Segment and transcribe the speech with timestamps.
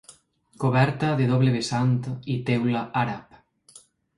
[0.63, 1.93] Coberta de doble vessant
[2.37, 3.41] i teula àrab.